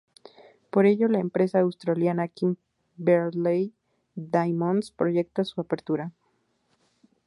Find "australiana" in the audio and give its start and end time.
1.59-2.27